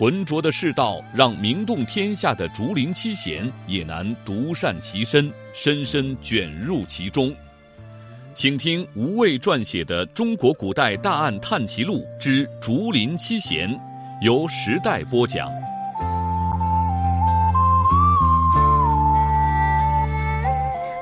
[0.00, 7.30] 浑浊的世道，让名动天下的竹林七贤也难独善其身，深深卷入其中。
[8.34, 13.68] 请听吴畏撰写的《中国古代大案探奇录之竹林七贤》，
[14.22, 15.50] 由时代播讲。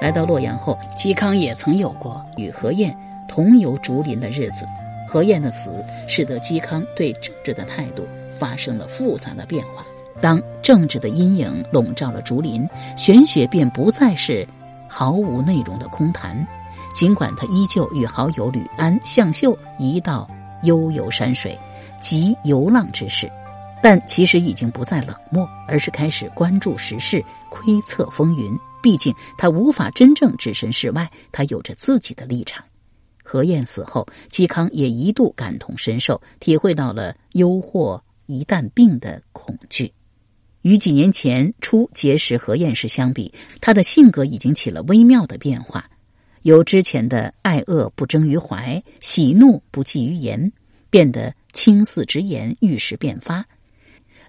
[0.00, 2.92] 来到洛阳后，嵇康也曾有过与何晏
[3.28, 4.66] 同游竹林的日子。
[5.06, 8.04] 何晏的死，使得嵇康对政治的态度。
[8.38, 9.84] 发生了复杂的变化。
[10.20, 14.46] 当政治的阴影笼罩了竹林，玄学便不再是
[14.88, 16.46] 毫无内容的空谈。
[16.94, 20.28] 尽管他依旧与好友吕安、向秀一道
[20.64, 21.56] 悠游山水，
[22.00, 23.30] 及游浪之事，
[23.80, 28.58] 但其实已经不再冷漠，而是开始关注时事、窥测风云。
[28.82, 32.64] 毕竟他无法真正置身事外，他有着自己的立场。
[33.22, 38.02] 何晏死后，嵇康也一度感同身受，体会到了忧祸。
[38.28, 39.90] 一旦病的恐惧，
[40.60, 45.90] 与几年前初结识何晏时相比，他的性格已经起了微妙的变化，
[46.42, 50.52] 由之前的爱恶不争于怀、喜怒不记于言，
[50.90, 53.46] 变得青似直言、遇事便发。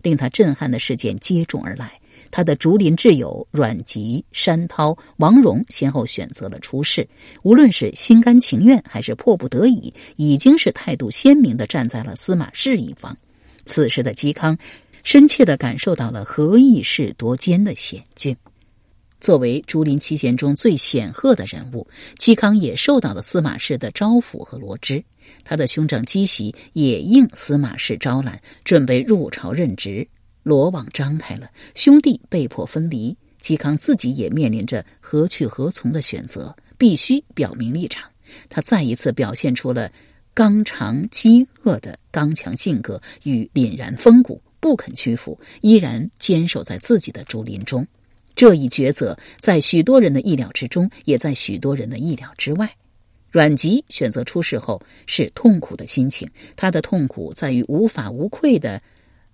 [0.02, 2.00] 令他震撼的事件接踵而来，
[2.32, 7.06] 他的竹林挚友阮籍、山涛、王戎先后选择了出世，
[7.44, 13.18] 无论是心甘情愿还是迫不得已，已经是态度鲜明的站在了司马氏一方。
[13.70, 14.58] 此时的嵇康，
[15.04, 18.36] 深切的感受到了何义士夺坚的险峻。
[19.20, 25.04] 作为竹林七贤中最显赫的人物，嵇康也受到了司马氏的招抚和罗织。
[25.44, 30.08] 他的兄长姬喜也应司马氏招揽，准备入朝任职。
[30.42, 38.10] 罗网张开了，兄弟被迫分离，嵇康自己也面临着何去何从的选择，必须表明立场。
[38.50, 39.92] 他再一次表现出了。
[40.34, 47.86] 刚肠饥饿的刚强性格与凛然风骨，不肯屈服，依然坚守在自己的竹林中。
[48.36, 52.72] 这一抉择在许多人的意料之中，也在许多人的意料之外。
[53.30, 58.82] 阮籍选择出事后是痛苦的心情，他的痛苦在于无法无愧的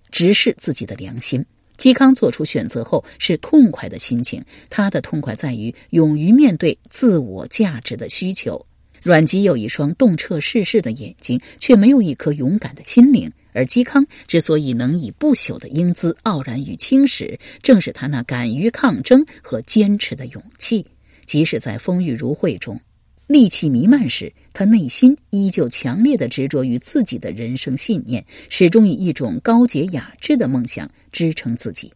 [0.10, 1.46] 直视自己的良心。
[1.78, 8.66] 嵇康做出选择后是痛快的心情，他的痛快在于勇于面对自我价值的需求。
[9.06, 13.32] 阮籍有一双洞彻世事的眼睛，却没有一颗勇敢的心灵。
[13.54, 20.84] 而嵇康之所以能以不朽的英姿傲然于青史，正是他那敢于抗争和坚持的勇气。
[21.28, 22.82] 即使在风雨如晦中，
[23.28, 31.94] 戾气弥漫时，他内心依旧强烈的执着于自己的人生信念，始终以一种高洁雅致的梦想支撑自己。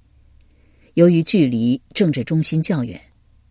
[0.93, 3.01] 由于距离政治中心较远，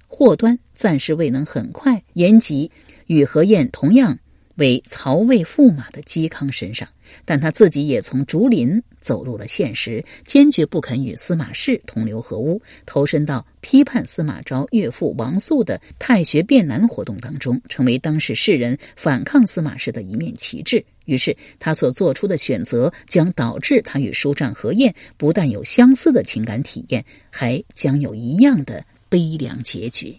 [0.06, 2.70] 祸端暂时未能很快延及。
[3.08, 4.16] 与何晏同样
[4.56, 6.88] 为曹魏驸马的嵇康身上，
[7.24, 20.84] 但他自己也从竹林走入了现实，坚决不肯与司马氏同流合污，投身到批判司马昭岳父王肃的太学变难活动当中，成为当时世人反抗司马氏的一面旗帜。
[21.04, 30.18] 于是，他所做出的选择将导致他与书丈何晏不但有相似的情感体验，还将有一样的悲凉结局。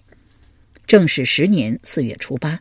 [0.87, 2.57] 正始十年四月初八。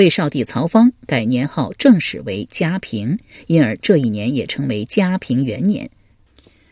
[0.00, 3.18] 魏少帝曹芳改年号正式为嘉平，
[3.48, 5.90] 因而这一年也称为嘉平元年。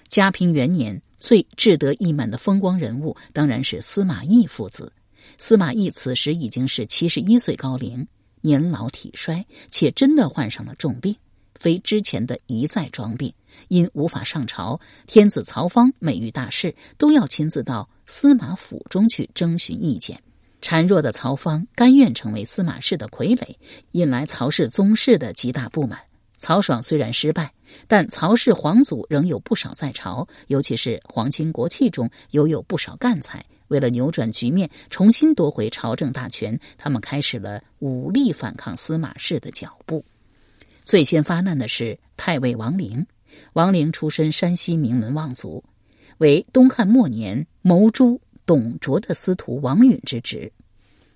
[0.09, 4.91] 嘉平元年最志得意满的风光人物，当然是司马懿父子。
[5.37, 8.09] 司马懿此时已经是七十一岁高龄，
[8.41, 11.15] 年老体衰，且真的患上了重病，
[11.61, 13.31] 非之前的一再装病。
[13.69, 20.19] 因无法上朝，天子曹芳每遇大事，都要亲自到司马府中去征询意见。
[20.60, 23.56] 孱弱的曹芳甘愿成为司马氏的傀儡，
[23.93, 26.00] 引来曹氏宗室的极大不满。
[26.37, 27.52] 曹爽虽然失败，
[27.88, 33.44] 但曹氏皇族仍有不少在朝，尤其是皇亲国戚中犹有不少干才。
[33.69, 40.05] 为了扭转局面，重新夺回朝政大权，他们开始了武力反抗司马氏的脚步。
[40.84, 43.06] 最先发难的是太尉王陵。
[43.52, 45.62] 王陵出身山西名门望族，
[46.19, 48.20] 为东汉末年谋诛。
[48.49, 50.50] 董卓的司徒王允之职，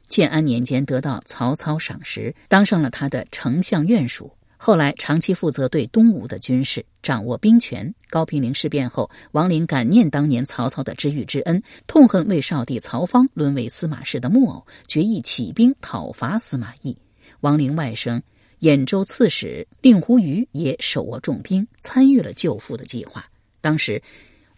[0.07, 4.31] 建安年间得到曹操赏识，当上了他的丞相院属。
[4.59, 7.95] 后来长期负责对东吴的军事，掌握兵权。
[8.11, 16.95] 高平陵事变后，王陵感念当年曹操的知遇之恩，痛恨魏少帝曹芳沦为司马氏的木偶，决意起兵讨伐司马懿。
[17.41, 18.21] 王陵外甥
[18.61, 23.25] 兖州刺史令狐虞也手握重兵，参与了救父的计划。
[23.63, 24.03] 当时，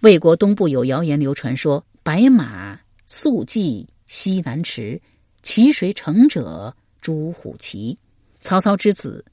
[0.00, 5.01] 魏国东部有谣言流传说：“白马宿骑西南池，
[5.43, 7.97] 骑谁乘者朱虎骑。”
[8.43, 9.25] 曹操之子。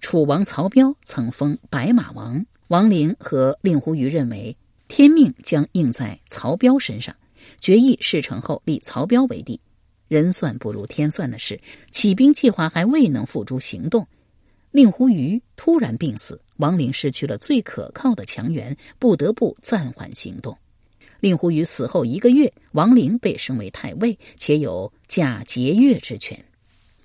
[0.00, 4.56] 楚王曹彪曾封白马王，王陵和令狐虞认为
[4.86, 7.14] 天命将应在曹彪身上，
[7.58, 9.60] 决议事成后立曹彪为帝。
[10.06, 11.60] 人算不如天算的是，
[11.90, 14.06] 起兵计划还未能付诸行动，
[14.70, 20.56] 令狐虞突然病死，王陵失去了最可靠的强援，不得不暂缓行动。
[21.20, 26.42] 令狐虞死后一个月，王陵被升为太尉，且有假节钺之权。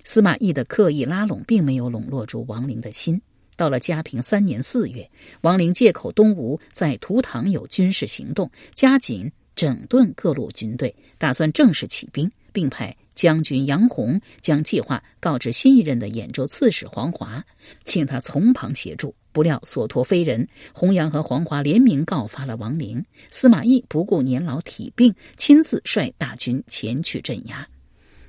[0.04, 3.20] 司马懿的刻意拉拢，并没有笼络住王陵的心。
[3.56, 5.08] 到了嘉平三年四月，
[5.40, 17.42] 王陵借口东吴在图塘有军事行动，加紧整顿各路军队，打算正式起兵，并派将军杨洪将计划告知新一任的兖州刺史黄华，
[17.84, 19.14] 请他从旁协助。
[19.36, 23.04] 不料所托非人，弘扬和黄华联名告发了王陵。
[23.30, 27.68] 司马懿不顾年老体病，亲自率大军前去镇压。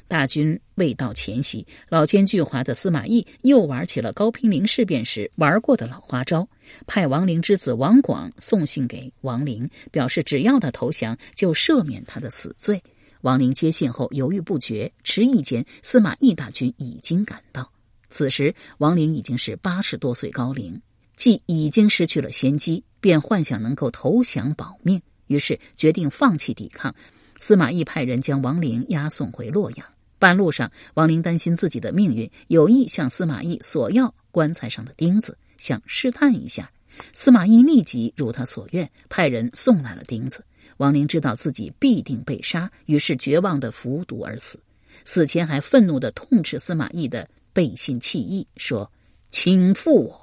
[0.10, 6.46] 大军未到前夕，老奸巨猾的司马懿又玩起了高平陵事变时玩过的老花招，
[6.86, 12.84] 派王陵之子王广送信给王陵，表示只要他投降，就赦免他的死罪。
[13.22, 17.72] 王陵接信后犹豫不决，迟疑间，司马懿大军已经赶到。
[18.10, 20.82] 此时，王陵已经是八十多岁高龄，
[21.18, 26.96] 既已经失去了先机，便幻想能够投降保命，于是决定放弃抵抗。
[27.38, 29.86] 司马懿派人将王陵押送回洛阳。
[30.20, 36.72] 半路上，王陵担心自己的命运，有意向司马懿索要棺材上的钉子，想试探一下。
[37.14, 40.44] 司马懿立即如他所愿，派人送来了钉子。
[40.78, 44.60] 王陵知道自己必定被杀，于是绝望的服毒而死。
[45.04, 48.92] 死前还愤怒的痛斥司马懿的背信弃义，说
[49.30, 50.22] ：“请负我。”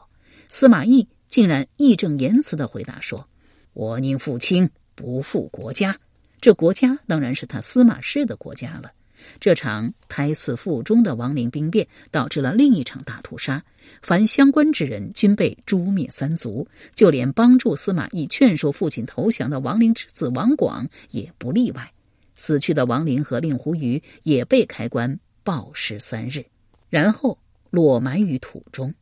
[0.57, 3.29] 司马懿竟然义正言辞的回答说
[3.75, 5.99] ：“我宁负卿，不负国家。”
[6.41, 8.93] 这国家当然是他司马氏的国家了。
[9.41, 13.65] 这场胎死腹中的亡灵兵变，导致了另一场大屠杀，
[14.01, 21.93] 凡相关之人均被诛灭三族，就连帮助司马懿劝说父亲投降的王陵之子王广也不例外。
[22.37, 26.47] 死去的王陵和令狐虞也被开棺暴尸三日，
[26.89, 27.41] 然后
[27.71, 28.95] 落埋于土中。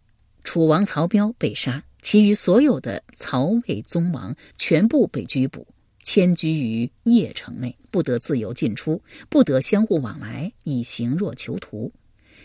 [0.45, 5.67] 楚王曹彪被杀，其余所有的曹魏宗王全部被拘捕。
[6.05, 11.93] 迁居于邺城内，不得自由进出，不得相互往来，以行若囚徒。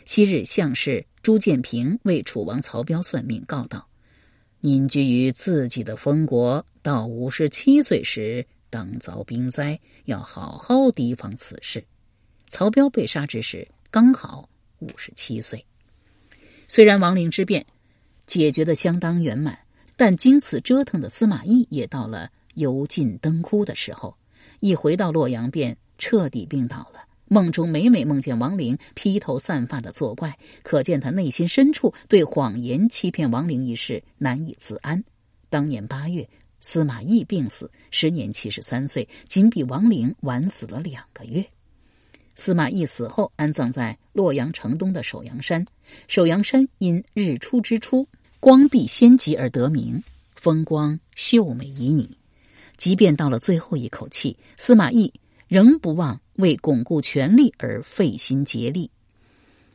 [0.06, 3.90] 昔日相士朱建平为楚王曹彪算命，告道
[4.62, 11.84] ：“您居于自己的封国，到五十七岁时，当遭兵灾，要好好提防此事。”
[12.48, 14.48] 曹彪被杀之时，刚好
[14.80, 15.66] 五十七岁。
[16.68, 17.66] 虽然亡灵之变
[18.28, 19.58] 解决的相当圆满，
[19.96, 22.30] 但经此折腾的司马懿也到了。
[22.54, 24.18] 油尽灯枯的时候，
[24.60, 27.06] 一回到洛阳便彻底病倒了。
[27.28, 35.04] 梦中每每梦见王陵披头散发的作怪，可见他内心深处对谎言欺骗王陵一事难以自安。
[35.50, 36.28] 当年八月，
[36.60, 41.46] 司马懿病死，时年七十三岁，仅比王陵晚死了两个月。
[42.34, 45.64] 司马懿死后，安葬在洛阳城东的首阳山。
[46.08, 48.08] 首阳山因日出之初
[48.40, 50.04] 光碧先极而得名，
[50.36, 52.10] 风光秀美旖旎。
[52.78, 55.12] 即便到了最后一口气，司马懿
[55.48, 58.92] 仍不忘为巩固权力而费心竭力。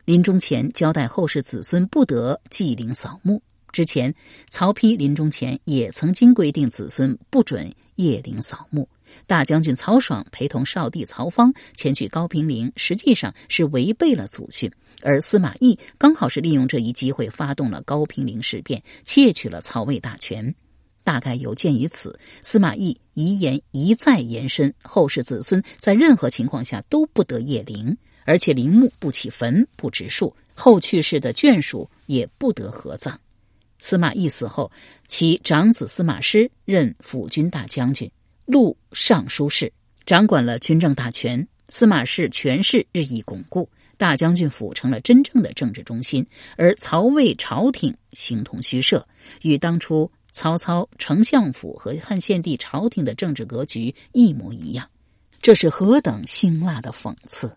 [0.05, 3.43] 临终前交代后世子孙不得祭陵扫墓。
[3.73, 4.15] 之前，
[4.51, 8.89] 曹丕临终前也曾经规定子孙不准谒陵扫墓。
[9.27, 14.71] 大将军曹爽陪同少帝曹芳前去高平陵，实际上是违背了祖训。
[15.03, 20.55] 而司马懿刚好是利用这一机会发动了高平陵事变，窃取了曹魏大权。
[21.05, 33.19] 大概有鉴于此，司马懿遗言一再延伸：后世子孙在任何情况下都不得谒陵，而且陵墓不起坟、不植树，后去世的眷属也不得合葬。
[33.83, 34.73] 司马懿死后，
[35.09, 38.11] 其长子司马师任辅军大将军、
[38.47, 39.71] 录尚书事，
[40.07, 41.47] 掌管了军政大权。
[41.69, 49.07] 司马氏权势日益巩固，大将军府成了真正的政治中心，而曹魏朝廷形同虚设，
[49.43, 50.11] 与当初。
[50.35, 54.89] 曹操丞相府和汉献帝朝廷的政治格局一模一样，
[55.43, 57.55] 这是何等辛辣的讽刺！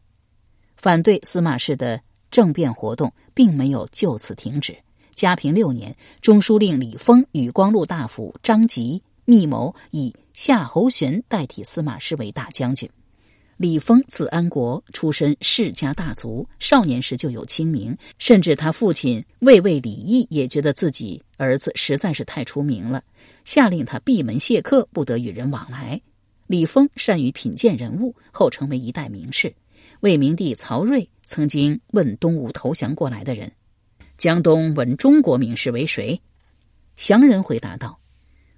[0.75, 4.75] 反对司马氏的政变活动并没有就此停止。
[5.15, 12.89] 嘉平六年，中书令李丰与光禄大夫张吉密谋，以夏侯玄代替司马师为大将军。
[13.55, 23.01] 李丰字安国，出身世家大族，少年时就有清名，甚至他父亲魏魏李毅也觉得自己儿子实在是太出名了，
[23.45, 26.01] 下令他闭门谢客，不得与人往来。
[26.47, 29.55] 李丰善于品鉴人物，后成为一代名士。
[30.01, 33.49] 魏明帝曹睿曾经问东吴投降过来的人
[34.17, 36.21] ：“江东闻中国名士为谁？”
[36.95, 37.99] 降人回答道：“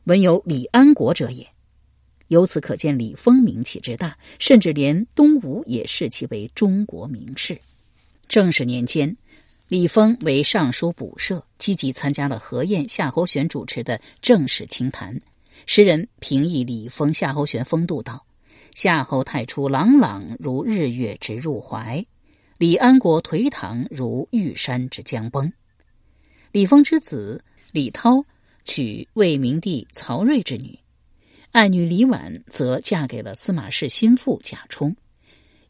[0.05, 1.47] 闻有李安国者也。”
[2.27, 7.59] 由此可见，李丰名气之大，甚至连东吴也视其为中国名士。
[8.27, 9.15] 正是年间，
[9.69, 15.17] 李丰为尚书补舍，积极参加了何晏、夏侯玄主持的正史清谈。
[15.65, 18.25] 诗人评议李丰、夏侯玄风度道
[18.75, 22.05] ：“夏侯太初朗朗如日月直入怀，
[22.57, 25.53] 李安国颓唐如玉山之将崩。”
[26.51, 28.25] 李丰之子李涛
[28.63, 30.77] 娶魏明帝曹睿之女。
[31.51, 34.95] 爱女李婉则嫁给了司马氏心腹贾充，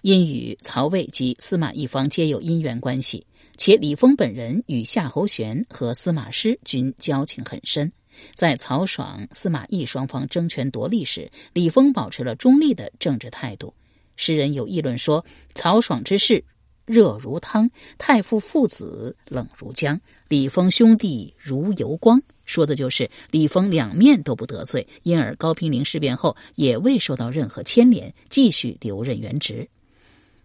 [0.01, 3.25] 因与曹魏及司马一方皆有姻缘关系，
[3.57, 7.91] 且李丰本人与夏侯玄和司马师均交情很深，
[8.33, 13.73] 在曹爽、司马懿双方争权夺利时，李丰保持了中立的政治态度。
[14.15, 16.43] 诗人有议论说：“曹爽之事
[16.87, 29.67] 热如汤，太傅父子冷如姜，李丰兄弟如油光。”说的就是李丰两面都不得罪，因而高平陵事变后也未受到任何牵连，继续留任原职。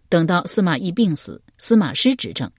[0.09, 2.51] 等到司马懿病死，司马师执政，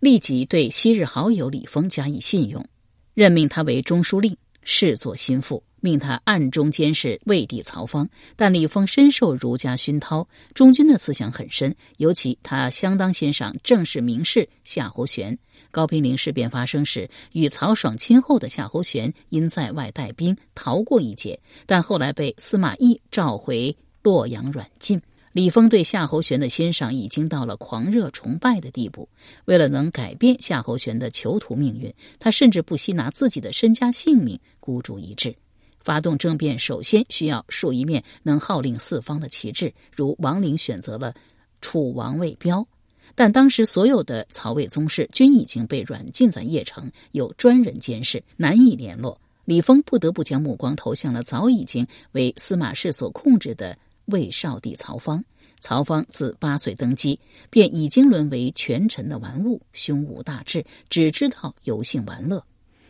[0.00, 2.66] 立即对昔日好友李丰加以信用，
[3.14, 5.62] 任命他为中书令，视作心腹。
[5.80, 15.38] 命他暗中监视魏帝曹芳，但李丰深受儒家熏陶，忠君的思想很深，尤其他相当欣赏正式名士夏侯玄。
[15.70, 25.00] 高平陵事变发生时，与曹爽亲厚的夏侯玄因在外带兵逃过一劫，但后来被司马懿召回洛阳软禁。
[25.32, 29.08] 李丰对夏侯玄的欣赏已经到了狂热崇拜的地步。
[29.44, 35.36] 为了能改变夏侯玄的囚徒命运，他甚至不惜拿自己的身家性命孤注一掷。
[35.80, 41.14] 发动政变，首先需要竖一面能号令四方的旗帜，如王陵选择了
[41.60, 42.66] 楚王魏标，
[43.14, 49.18] 但当时所有的曹魏宗室均已经被软禁在邺城，有专人监视，难以联络。
[49.44, 55.24] 李丰不得不将目光投向了早已经为司马氏所控制的魏少帝曹芳。
[55.58, 57.18] 曹芳自八岁登基，
[57.48, 62.44] 便已经沦为权臣的玩物，胸无大志，只知道游性玩乐。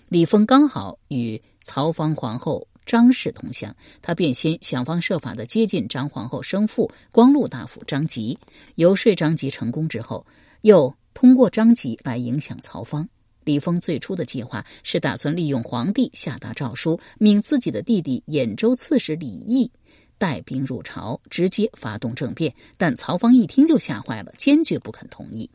[0.09, 2.67] 李丰刚好与曹芳皇后。
[2.89, 8.39] 张氏同乡，他便先想方设法的接近张皇后生父光禄大夫张吉，
[8.77, 10.25] 游说张吉成功之后，
[10.63, 13.07] 又通过张吉来影响曹芳。
[13.45, 19.71] 李丰最初的计划是打算利用皇帝下达诏书，命自己的弟弟兖州刺史李毅
[20.17, 22.55] 带兵入朝，直接发动政变。
[22.79, 25.51] 但曹芳一听就吓坏了，坚决不肯同意。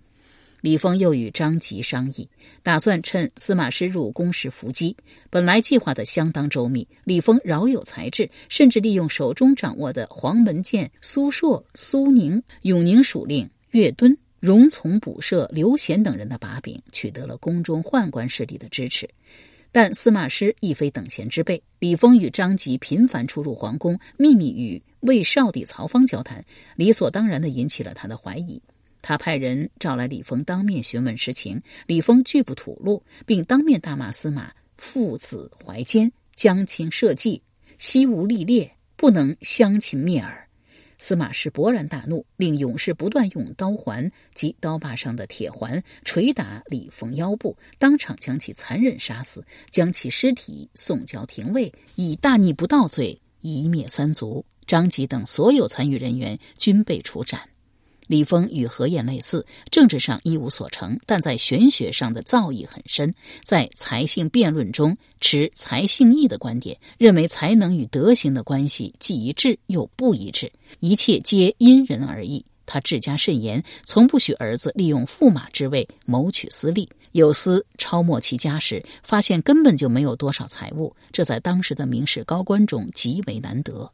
[0.64, 2.30] 李丰又与张吉商议，
[2.62, 4.96] 打算趁司马师入宫时伏击。
[5.30, 19.10] 本来计划的相当周密，李丰饶有才智，甚至利用手中掌握的黄门监苏硕、苏宁、永宁属令岳敦、荣从补射刘贤等人的把柄，取得了宫中宦官势力的支持。
[19.74, 26.46] 但司马师亦非等闲之辈，李峰与张吉频繁出入皇宫，秘密与魏少帝曹芳交谈，
[26.78, 28.62] 理所当然的引起了他的怀疑。
[29.04, 31.62] 他派人召来李丰，当面询问实情。
[31.86, 37.40] 李丰拒不吐露，并当面大骂司马父子怀奸，将亲社稷，
[37.78, 40.48] 西吴立烈，不能相秦灭耳。
[40.98, 54.46] 司马师勃然大怒，令勇士不断用刀环及刀把上的铁环捶打李丰腰部，当场将其残忍杀死，将其尸体送交廷尉，以大逆不道罪一灭三族。
[54.66, 57.42] 张吉等所有参与人员均被处斩。
[58.08, 63.14] 李丰与何晏类似，政治上一无所成，但在玄学上的造诣很深。
[63.44, 72.44] 在才性辩论中持才性义的观点，认为才能与德行的关系既一致又不一致，一切皆因人而异。
[72.66, 76.88] 他治家甚严，从不许儿子利用驸马之位谋取私利。
[77.12, 83.92] 有司抄没其家时，发现根本就没有多少财物，这在当时的名士高官中极为难得。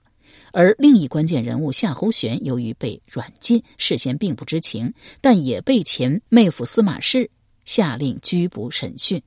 [0.51, 7.29] 而另一关键人物夏侯玄，由于被软禁，事先并不知情，但也被前妹夫司马氏
[7.65, 9.21] 下令拘捕审讯。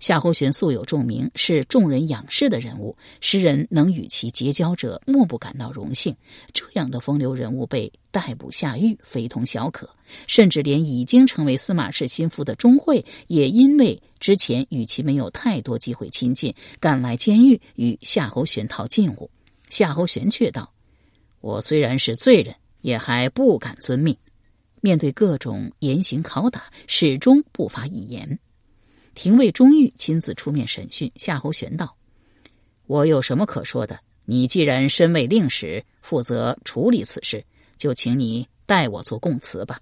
[0.00, 6.16] 夏侯玄素有重名，是众人仰视的人物，诗人能与其结交者，莫不感到荣幸。
[6.52, 9.88] 这样的风流人物被逮捕下狱，非同小可。
[10.26, 19.30] 甚至连已经成为司马氏心腹的钟会，也因为之前与其没有太多机会亲近，赶来监狱与夏侯玄套近乎。
[19.72, 20.70] 夏侯玄却道
[21.40, 24.14] ：“我虽然是罪人，也还不敢遵命。”
[24.82, 28.38] 面对各种严刑拷打，始终不发一言。
[29.14, 31.96] 廷尉钟玉亲自出面审讯夏侯玄道
[32.84, 33.98] ：“我有什么可说的？
[34.26, 37.42] 你既然身为令史，负责处理此事，
[37.78, 39.80] 就请你代我做供词吧。”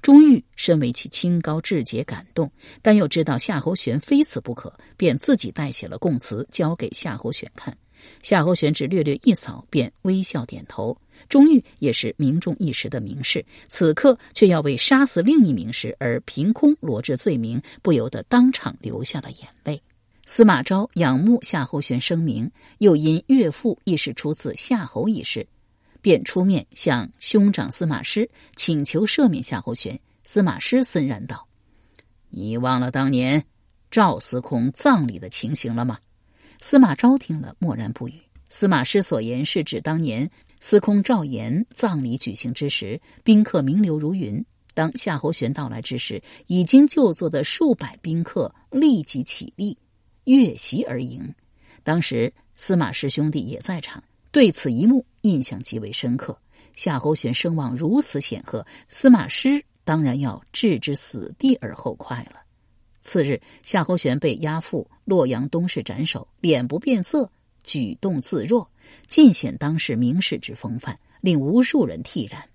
[0.00, 2.48] 钟玉身为其清高志节感动，
[2.80, 7.76] 但又知道夏侯玄非此不可，便自己代写了供词，交给夏侯玄看。
[8.22, 10.96] 夏侯玄只略略一扫，便微笑点头。
[11.28, 19.82] 钟玉也是名重一时的名士，此刻却要为杀死另一名士而凭空罗织罪名，不由得当场流下了眼泪。
[20.24, 25.46] 司马昭仰慕夏侯玄声名，又因岳父亦是出自夏侯一事。
[26.00, 29.98] 便出面向兄长司马师请求赦免夏侯玄。
[30.24, 31.46] 司马师森然道
[32.30, 33.44] ：“你忘了当年
[33.90, 35.98] 赵司空葬礼的情形了吗？”
[36.64, 38.14] 司马昭听了，默然不语。
[38.48, 44.42] 司马师所言是指当年司空赵岩葬礼举行之时，宾客名流如云。
[44.72, 49.76] 当夏侯玄到来之时，已经就座的数百宾客立即起立，
[50.22, 51.34] 越席而迎。
[51.82, 54.00] 当时司马师兄弟也在场。
[54.30, 56.38] 对此一幕印象极为深刻。
[56.76, 62.41] 夏侯玄声望如此显赫，司马师当然要置之死地而后快了。
[63.02, 67.30] 次日，夏侯玄被押赴洛阳东市斩首，脸不变色，
[67.64, 68.70] 举动自若，
[69.06, 72.48] 尽显当时名士之风范，令无数人惕然。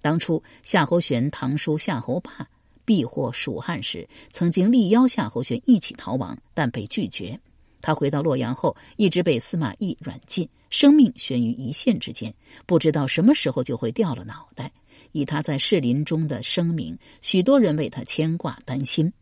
[0.00, 2.48] 当初夏侯玄堂叔夏侯霸
[2.86, 7.38] 避祸蜀汉时，曾经力邀夏侯玄一起逃亡，但被拒绝。
[7.82, 12.34] 他回到洛阳后，一直被司马懿软禁，生命悬于一线之间，
[12.66, 14.72] 不知道什么时候就会掉了脑袋。
[15.12, 19.12] 以他在士林中的声名，许多人为他牵挂担心。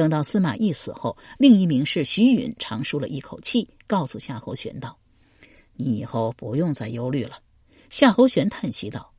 [0.00, 4.96] 等到司马懿死后，另一名士徐允长舒了一口气，告诉夏侯玄道
[5.76, 7.40] ：“你以后不用再忧虑了。”
[7.90, 9.12] 夏侯玄叹息道：“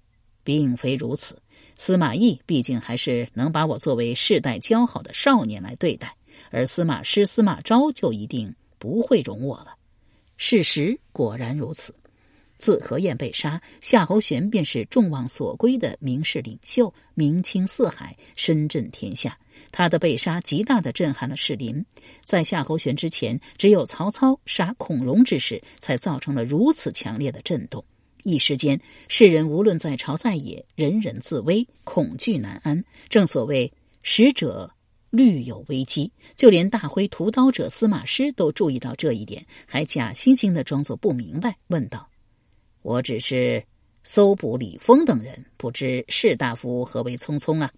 [0.44, 1.40] 并非如此，
[1.76, 6.16] 司马懿毕竟还是能把我作为世代交好的少年来对待，
[6.50, 9.76] 而司马师、司马昭就一定。”不会容我了。
[10.38, 11.94] 事实果然如此。
[12.62, 19.40] 自何晏被杀，夏侯玄便是众望所归的名士领袖，名清四海，声震天下。
[19.72, 21.84] 他的被杀极大的震撼了士林。
[22.24, 27.84] 在夏侯玄之前，只有曹操杀孔融之事，才造成了如此强烈的震动。
[28.22, 32.84] 一时间，世人无论在朝在野，人人自危，恐惧难安。
[33.10, 34.72] 正所谓使者。
[35.10, 42.10] 虑有危机，就连大挥屠刀者司马师都注意到这一点，还假惺惺的装作不明白，问道
[42.82, 43.64] ：“我只是
[44.04, 47.72] 搜捕李丰等人，不知士大夫何为匆匆啊？”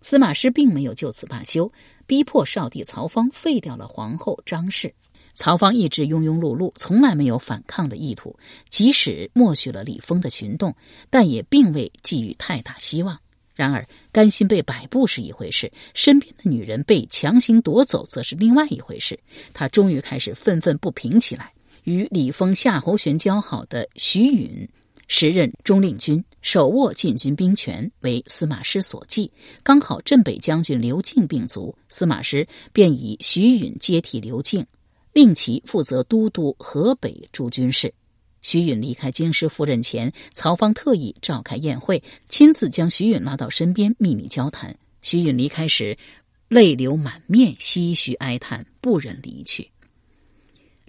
[0.00, 1.72] 司马师并没有就此罢休，
[2.06, 4.92] 逼迫少帝曹芳废掉了皇后张氏。
[5.34, 8.36] 曹芳一直庸庸碌碌，从来没有反抗的意图，
[8.68, 10.74] 即使默许了李丰的行动，
[11.08, 13.18] 但也并未寄予太大希望。
[13.54, 19.18] 然而，甘心被摆布是一回事，身边的女人被强行夺走则是另外一回事。
[19.54, 21.51] 他终于开始愤愤不平起来。
[21.84, 24.68] 与李丰、夏侯玄交好的徐允，
[25.08, 29.30] 时任中令军，手握禁军兵权，为司马师所忌。
[29.62, 34.66] 刚好镇北将军刘敬病卒，司马师便以徐允接替刘敬，
[35.12, 37.92] 令其负责都督河北诸军事。
[38.42, 44.76] 徐允离开京师赴任前，曹芳特意召开宴会，亲自将徐允拉到身边，秘密交谈。
[45.00, 45.96] 徐允离开时，
[46.48, 49.70] 泪流满面，唏嘘哀叹，不忍离去。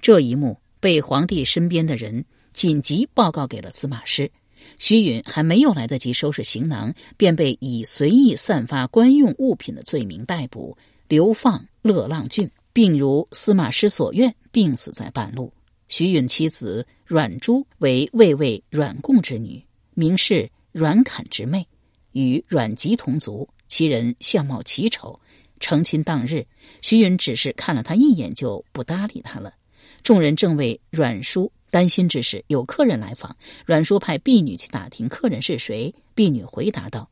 [0.01, 4.29] 这一幕被皇帝身边的人紧急报告给了司马师。
[4.77, 10.75] 徐允还没有来得及收拾行囊，便被以随意散发官用物品的罪名逮捕，
[11.07, 15.53] 流放乐浪郡，并如司马师所愿，病死在半路。
[15.87, 21.65] 徐允妻子阮珠为魏魏阮贡之女，名是阮侃之妹，
[22.11, 23.47] 与阮籍同族。
[23.69, 25.17] 其人相貌奇丑。
[25.61, 26.45] 成亲当日，
[26.81, 29.53] 徐允只是看了他一眼，就不搭理他了。
[30.03, 33.35] 众人正为阮叔担心之时，有客人来访。
[33.65, 35.95] 阮叔派婢女去打听客人是谁。
[36.13, 37.09] 婢女回答道：“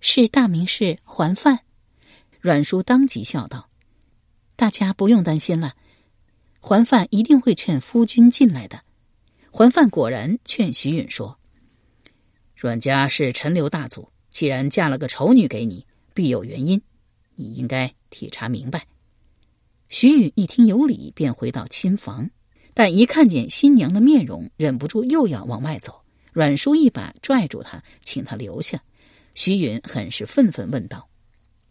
[0.00, 1.60] 是大名士桓范。”
[2.40, 3.68] 阮叔当即笑道
[4.56, 5.74] ：“大家不用担心了。”
[6.60, 8.82] 桓范一定会劝夫君进来的。
[9.50, 11.38] 桓范果然劝徐允说
[12.56, 16.82] ：“阮家是陈留大族，既然嫁了个丑女给你，必有原因，
[17.36, 18.86] 你应该体察明白。”
[19.88, 22.30] 徐允一听有理，便回到亲房，
[22.74, 26.02] 但一看见新娘的面容，忍不住又要往外走。
[26.32, 28.82] 阮叔一把拽住他，请他留下。
[29.34, 31.08] 徐允很是愤愤问道：“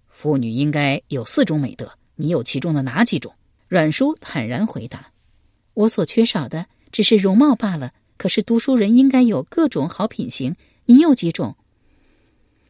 [0.09, 3.33] 妇女应该有四种美德，你有其中的哪几种？”
[3.69, 5.11] 阮叔坦然回答
[5.75, 7.93] ：“我所缺少的只是容貌罢了。
[8.17, 11.55] 可是读书人应该有各种好品行，你有几种？”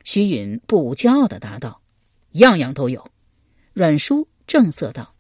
[0.03, 1.81] 徐允不无骄傲的答道
[2.33, 3.09] ：“样样都有。”
[3.73, 5.13] 阮叔正色道：“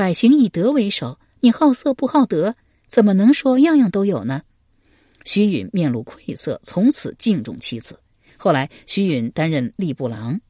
[0.00, 2.56] 百行以德为首，你好色不好德，
[2.88, 4.40] 怎么能说样样都有呢？”
[5.26, 8.00] 徐允面露愧色，从此敬重妻子。
[8.38, 10.40] 后来，徐允担任吏部郎，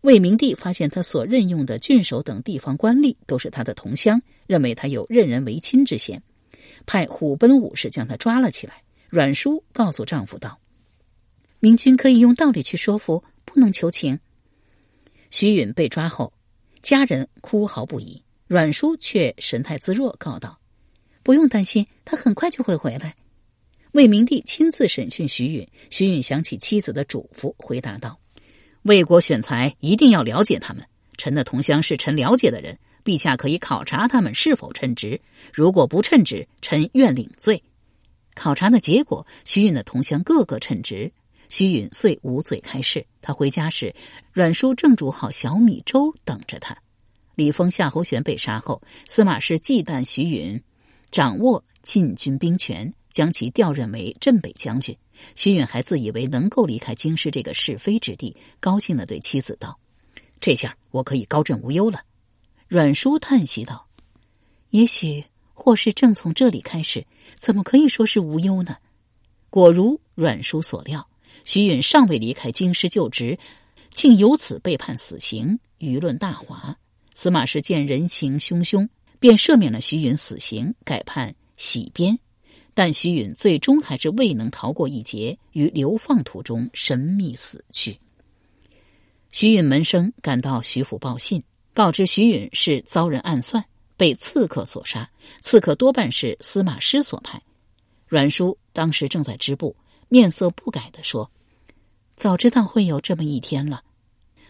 [0.00, 6.20] 魏明帝发现他所任用的郡守等地方官吏都是他的同乡，认为他有任人唯亲之嫌，
[6.84, 8.82] 派虎贲武士将他抓了起来。
[9.08, 10.58] 阮叔告诉丈夫道
[11.62, 14.18] ：“明君可以用道理去说服，不能求情。”
[15.30, 16.32] 徐允被抓后，
[16.82, 18.20] 家人哭嚎不已，
[18.52, 20.60] 阮叔却神态自若，告道
[21.24, 23.16] ：“不用担心，他很快就会回来。”
[23.92, 28.20] 魏明帝亲自审讯徐允，徐允想起妻子的嘱咐，回答道
[28.84, 30.86] ：“魏国选才一定要了解他们。
[31.16, 35.18] 臣的同乡是臣了解的人，陛下可以考察他们是否称职。
[35.50, 37.62] 如果不称职，臣愿领罪。”
[38.36, 41.10] 考察的结果，徐允的同乡个个称职，
[41.48, 43.06] 徐允遂无罪开释。
[43.22, 43.94] 他回家时，
[44.30, 46.76] 阮叔正煮好小米粥等着他。
[47.34, 50.62] 李丰、夏侯玄被杀后，司马师忌惮徐允
[51.10, 52.92] 掌握禁军兵权。
[53.12, 54.96] 将其调任为镇北将军，
[55.34, 59.78] 徐允还自以为能够离开京师这个是非之地，高兴的对妻子道
[60.40, 62.00] ：“这下我可以高枕无忧了。”
[62.68, 63.86] 阮叔叹息道
[64.70, 68.78] ：“也许祸事正从这里开始，怎么可以说是无忧呢？”
[69.50, 71.06] 果如阮叔所料，
[71.44, 73.38] 徐允尚未离开京师就职，
[73.92, 76.78] 竟由此被判死刑，舆论大哗。
[77.22, 78.88] 司马师见人行汹汹，
[79.20, 82.18] 便赦免了徐允死刑，改判洗鞭。
[82.74, 88.00] 但徐允最终还是未能逃过一劫，于流放途中神秘死去。
[89.30, 93.64] 徐允门生赶到徐府报信，告知徐允是遭人暗算，
[93.96, 95.08] 被刺客所杀。
[95.40, 97.40] 刺客多半是司马师所派。
[98.08, 99.76] 阮叔当时正在织布，
[100.08, 101.30] 面色不改的说
[102.16, 103.84] ：“早知道会有这么一天了。”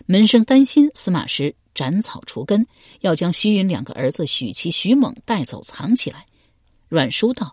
[0.06, 2.66] 门生担心司马师斩草除根，
[3.00, 6.26] 要将徐允两个儿子许琪、许猛带走藏起来。
[6.88, 7.52] 阮叔道。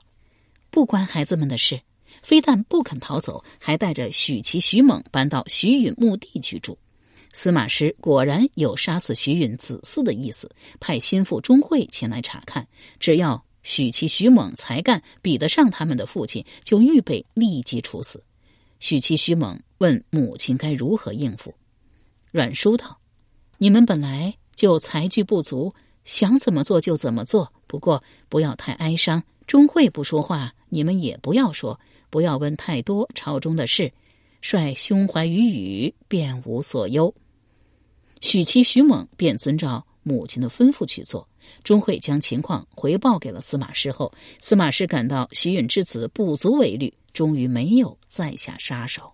[0.72, 1.82] 不关孩子们的事，
[2.22, 6.78] 非但不肯逃走，还带着许琪、许猛搬到徐允墓地居住。
[7.34, 10.48] 司马师果然有杀死徐允子嗣的意思，
[10.80, 12.68] 派心腹钟会前来查看。
[13.00, 18.24] 只要许琪、许猛才干比得上他们的父亲，就预备立即处死。
[18.80, 21.52] 许琪、徐猛问母亲该如何应付，
[22.30, 22.99] 阮叔道
[23.60, 27.54] ：“你们本来就才具不足，想怎么做就怎么做。
[27.68, 31.80] 不过不要太哀伤。”钟会不说话，你们也不要说，
[32.12, 33.92] 不要问太多朝中的事，
[34.42, 37.12] 率胸怀于语，便无所忧。
[38.22, 41.28] 许七、许猛便遵照母亲的吩咐去做。
[41.64, 49.12] 钟会将情况回报给了司马师后，司马师感到徐允之子不足为虑，终于没有再下杀手。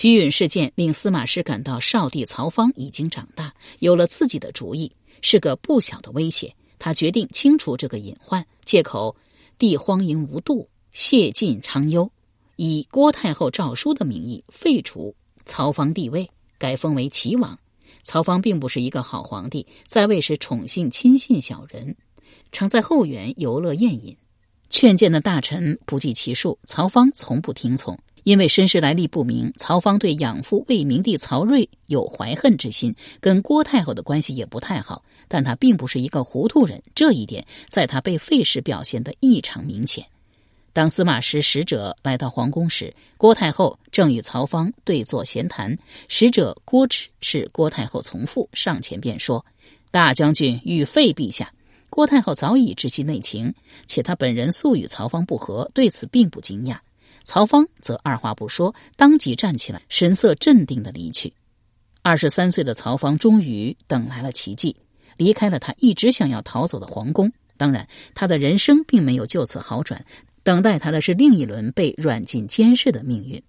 [0.00, 6.54] 徐允事件令司马师感到少帝曹芳已经长大，有了自己的主意，是个不小的威胁。
[6.78, 9.16] 他决定清除这个隐患，借口。
[9.58, 12.08] 帝荒淫无度，谢晋昌忧，
[12.54, 15.12] 以郭太后诏书的名义废除
[15.44, 17.58] 曹芳帝位，改封为齐王。
[18.04, 21.96] 曹芳并不是一个好皇帝，在位时宠幸亲信小人，
[22.52, 24.16] 常在后园游乐宴饮，
[24.70, 27.98] 劝谏的大臣不计其数，曹芳从不听从。
[28.24, 35.02] 因为身世来历不明，曹芳对养父魏明帝曹睿有怀恨之心，跟郭太后的关系也不太好。
[35.28, 40.04] 但他并不是一个糊涂人，这一点在他被废时表现得异常明显。
[40.72, 45.76] 当司马师使者来到皇宫时，郭太后正与曹芳对坐闲谈。
[46.08, 49.44] 使者郭芝是郭太后从父，上前便说
[49.90, 51.52] ：“大将军欲废陛下。”
[51.90, 53.52] 郭太后早已知悉内情，
[53.86, 56.76] 且他本人素与曹芳不和，对此并不惊讶。
[57.28, 61.30] 曹芳则二话不说，当即站起来，神色镇定的离去。
[62.00, 64.74] 二十三岁的曹芳终于等来了奇迹，
[65.18, 67.30] 离开了他一直想要逃走的皇宫。
[67.58, 70.06] 当然，他的人生并没有就此好转，
[70.42, 73.42] 等待他的是另一轮被软禁监视的命运。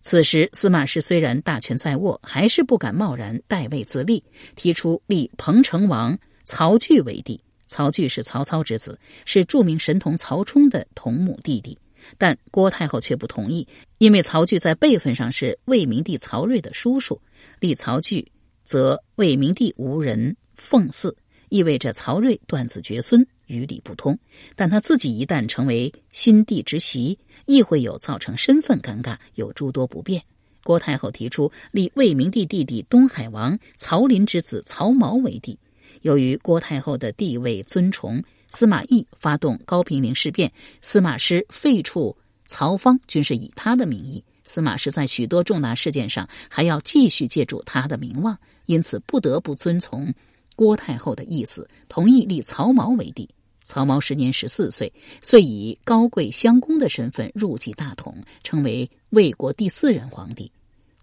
[0.00, 4.22] 此时，司马师虽然大权在握，还是不敢贸然代位自立，
[4.54, 7.40] 提出立彭城王曹据为帝。
[7.66, 11.76] 曹据是曹操之子，是著名神童曹冲的同母弟弟。
[12.18, 13.66] 但郭太后却不同意，
[13.98, 17.20] 因为曹据在辈分上是魏明帝曹睿的叔叔，
[17.60, 18.26] 立曹据
[18.64, 21.16] 则魏明帝无人奉祀，
[21.48, 24.18] 意味着曹睿断子绝孙，与理不通。
[24.54, 30.22] 但他自己一旦成为新帝之媳，亦会有造成身份尴尬，有诸多不便。
[30.64, 35.56] 郭太后提出立魏明帝弟弟东海王曹林之子曹髦为帝。
[36.02, 42.14] 由于郭太后的地位尊崇，司马懿发动高平陵事变，司马师废黜
[42.46, 44.22] 曹芳，均是以他的名义。
[44.44, 50.14] 司马师在许多重大事件上还要继续借助他的名望，因此不得不遵从
[50.54, 53.28] 郭太后的意思，同意立曹髦为帝。
[53.64, 60.48] 曹髦时年十四岁，遂以高贵襄公的身份入继大统，成为魏国第四任皇帝。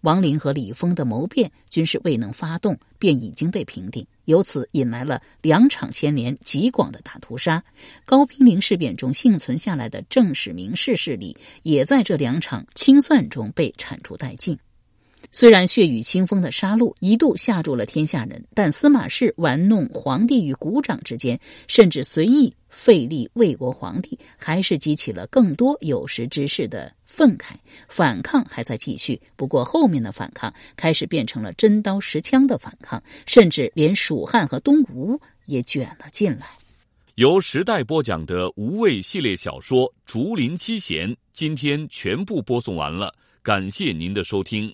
[0.04, 7.64] 王林和李峰的谋变均是未能发动，便已经被平定，由此引来了两场牵连极广的大屠杀。
[8.04, 14.58] 高平陵事变中幸存下来的正史名士势力，也在这两场清算中被铲除殆尽。
[15.32, 21.40] 虽然血雨腥风的杀戮一度吓住了天下人，但司马氏玩弄皇帝与股掌之间，
[21.70, 27.54] 甚至随意废立魏国皇帝，还是激起了更多有识之士的愤慨。
[27.88, 36.48] 反抗还在继续，不过后面的反抗开始变成了真刀实枪的反抗，甚至连蜀汉和东吴也卷了进来。
[37.16, 44.74] 由时代播讲的无畏系列小说《竹林七贤》，今天全部播送完了，感谢您的收听。